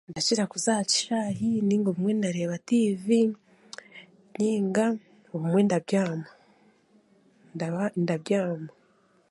Ndakira 0.09 0.43
kuza 0.51 0.69
aha 0.73 0.83
kishaayi 0.91 1.47
nainga 1.65 1.89
obumwe 1.91 2.11
ndeebe 2.15 2.57
tiivi 2.67 3.19
nainga 4.35 4.85
obumwe 5.33 5.61
ndabyama 5.63 6.27
ndaba 7.55 7.83
ndabyama 8.03 8.69